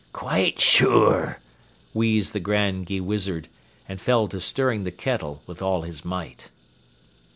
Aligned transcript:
"Quite 0.13 0.59
sure," 0.59 1.37
wheezed 1.93 2.33
the 2.33 2.39
Grand 2.39 2.87
Gheewizard, 2.87 3.47
and 3.87 4.01
fell 4.01 4.27
to 4.29 4.41
stirring 4.41 4.83
the 4.83 4.89
kettle 4.89 5.43
with 5.45 5.61
all 5.61 5.83
his 5.83 6.03
might. 6.03 6.49